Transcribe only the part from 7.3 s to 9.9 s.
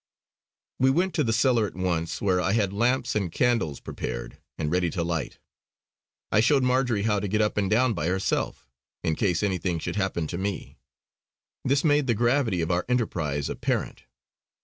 up and down by herself, in case anything